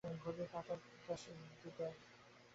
[0.23, 1.31] ঘড়ির কাঁটার দশে।